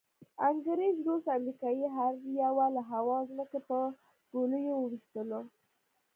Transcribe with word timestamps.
انګریز، 0.49 0.95
روس، 1.07 1.23
امریکې 1.35 1.87
هر 1.97 2.13
یوه 2.41 2.65
له 2.75 2.81
هوا 2.91 3.15
او 3.19 3.27
ځمکې 3.29 3.59
په 3.67 3.77
ګولیو 4.31 4.73
وویشتلو. 4.79 5.41